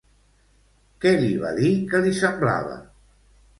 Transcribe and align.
Què 1.03 1.11
li 1.19 1.29
va 1.45 1.53
dir 1.61 1.71
que 1.93 2.03
li 2.07 2.17
semblava? 2.23 2.83